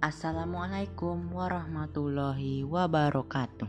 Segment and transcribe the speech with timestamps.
[0.00, 3.68] Assalamualaikum warahmatullahi wabarakatuh.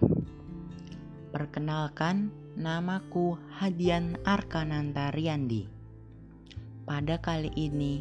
[1.28, 5.68] Perkenalkan, namaku Hadian Arkananta Riyandi.
[6.88, 8.00] Pada kali ini,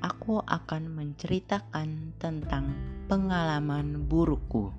[0.00, 2.72] aku akan menceritakan tentang
[3.04, 4.72] pengalaman burukku.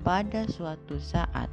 [0.00, 1.52] Pada suatu saat,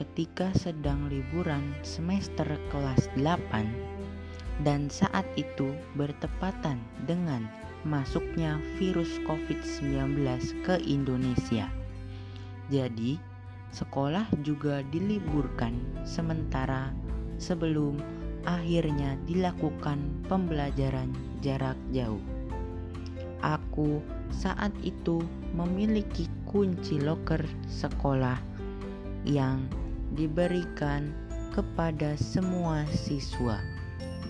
[0.00, 3.97] ketika sedang liburan semester kelas 8
[4.66, 7.46] dan saat itu bertepatan dengan
[7.86, 10.18] masuknya virus COVID-19
[10.66, 11.70] ke Indonesia.
[12.68, 13.16] Jadi,
[13.70, 16.90] sekolah juga diliburkan sementara
[17.38, 18.02] sebelum
[18.44, 22.20] akhirnya dilakukan pembelajaran jarak jauh.
[23.38, 24.02] Aku
[24.34, 25.22] saat itu
[25.54, 28.42] memiliki kunci loker sekolah
[29.22, 29.62] yang
[30.18, 31.14] diberikan
[31.54, 33.77] kepada semua siswa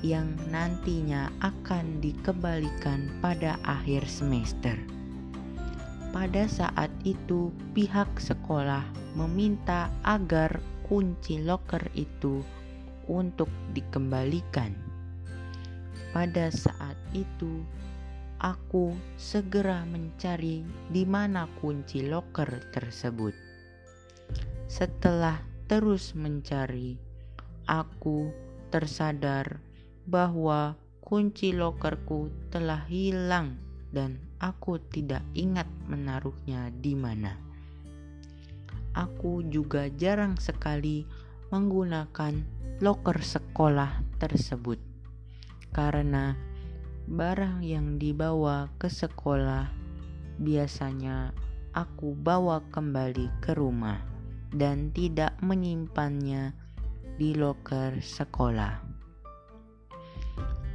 [0.03, 4.79] yang nantinya akan dikembalikan pada akhir semester.
[6.09, 8.83] Pada saat itu, pihak sekolah
[9.13, 10.57] meminta agar
[10.89, 12.41] kunci loker itu
[13.09, 14.73] untuk dikembalikan.
[16.17, 17.61] Pada saat itu,
[18.41, 23.37] aku segera mencari di mana kunci loker tersebut.
[24.65, 26.97] Setelah terus mencari,
[27.69, 28.33] aku
[28.73, 29.61] tersadar
[30.09, 33.61] bahwa kunci lokerku telah hilang
[33.93, 37.37] dan aku tidak ingat menaruhnya di mana.
[38.97, 41.05] Aku juga jarang sekali
[41.53, 42.41] menggunakan
[42.81, 44.81] loker sekolah tersebut
[45.77, 46.35] karena
[47.09, 49.69] barang yang dibawa ke sekolah
[50.41, 51.33] biasanya
[51.73, 54.01] aku bawa kembali ke rumah
[54.53, 56.53] dan tidak menyimpannya
[57.17, 58.98] di loker sekolah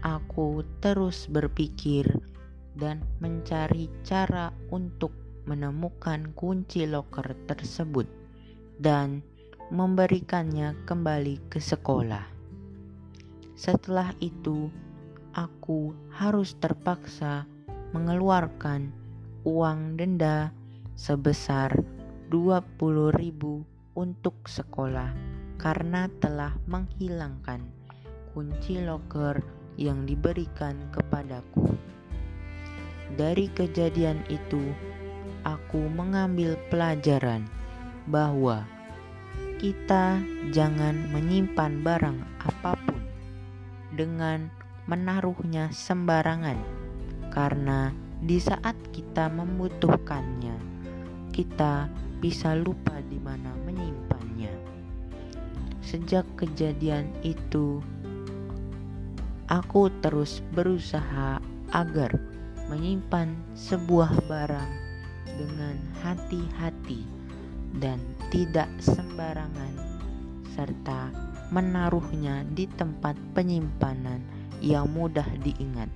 [0.04, 2.04] aku terus berpikir
[2.76, 5.16] dan mencari cara untuk
[5.48, 8.04] menemukan kunci loker tersebut
[8.84, 9.24] dan
[9.72, 12.28] memberikannya kembali ke sekolah.
[13.56, 14.68] Setelah itu,
[15.32, 17.48] aku harus terpaksa
[17.96, 18.92] mengeluarkan
[19.48, 20.52] uang denda
[21.00, 21.72] sebesar
[22.28, 23.32] 20.000
[23.96, 25.16] untuk sekolah
[25.56, 27.64] karena telah menghilangkan
[28.34, 31.74] kunci loker yang diberikan kepadaku.
[33.14, 34.62] Dari kejadian itu,
[35.46, 37.46] aku mengambil pelajaran
[38.10, 38.66] bahwa
[39.62, 40.20] kita
[40.52, 43.02] jangan menyimpan barang apa pun
[43.96, 44.52] dengan
[44.90, 46.60] menaruhnya sembarangan,
[47.32, 50.58] karena di saat kita membutuhkannya,
[51.32, 51.88] kita
[52.20, 54.52] bisa lupa di mana menyimpannya.
[55.80, 57.80] Sejak kejadian itu,
[59.54, 61.38] aku terus berusaha
[61.70, 62.18] agar
[62.74, 64.72] menyimpan sebuah barang
[65.30, 67.06] dengan hati-hati
[67.78, 68.02] dan
[68.34, 69.78] tidak sembarangan,
[70.58, 71.14] serta
[71.54, 74.26] menaruhnya di tempat penyimpanan
[74.58, 75.90] yang mudah diingat.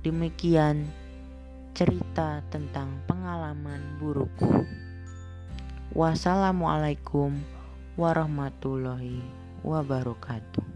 [0.00, 0.88] Demikian
[1.76, 4.64] cerita tentang pengalaman burukku.
[5.92, 7.36] Wassalamualaikum
[8.00, 9.20] warahmatullahi
[9.60, 10.69] wabarakatuh.